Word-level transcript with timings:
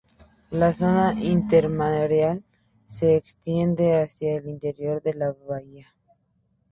La 0.49 0.69
zona 0.73 1.13
intermareal, 1.23 2.43
se 2.87 3.15
extiende 3.15 4.01
hacia 4.01 4.35
el 4.37 4.47
interior 4.47 5.03
de 5.03 5.13
la 5.13 5.31
bahía. 5.47 5.93